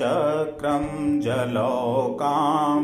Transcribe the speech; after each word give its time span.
चक्रं 0.00 0.84
जलौकां 1.20 2.82